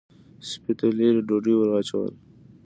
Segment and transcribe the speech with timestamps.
[0.49, 2.11] سپۍ ته یې لېرې ډوډۍ ور واچوله.